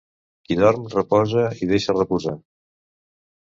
Qui 0.47 0.55
dorm, 0.61 0.87
reposa 0.93 1.43
i 1.67 1.69
deixa 1.73 1.97
reposar. 1.99 2.35